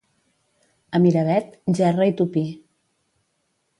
A 0.97 1.01
Miravet, 1.03 1.53
gerra 1.81 2.09
i 2.13 2.17
tupí. 2.23 2.47